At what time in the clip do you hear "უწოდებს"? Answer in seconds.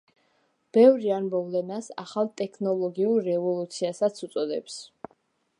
4.31-4.83